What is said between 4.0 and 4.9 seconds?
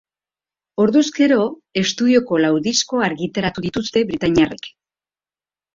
britainiarrek.